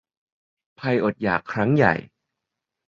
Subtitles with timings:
[0.79, 1.93] ภัยอดอยาก ครั้งใหญ่